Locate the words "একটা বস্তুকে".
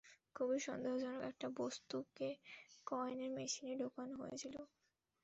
1.31-2.29